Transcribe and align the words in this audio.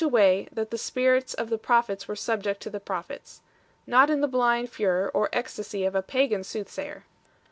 Ill 0.01 0.07
a 0.07 0.09
way 0.09 0.47
that 0.51 0.71
the 0.71 0.79
spirits 0.79 1.35
of 1.35 1.51
the 1.51 1.59
prophets 1.59 2.07
were 2.07 2.15
subject 2.15 2.59
to 2.59 2.71
the 2.71 2.79
prophets, 2.79 3.41
not 3.85 4.09
in 4.09 4.19
the 4.19 4.27
blind 4.27 4.67
furor 4.67 5.11
or 5.13 5.29
ecstasy 5.31 5.85
of 5.85 5.93
a 5.93 6.01
pagan 6.01 6.43
soothsayer 6.43 7.03
1 7.03 7.03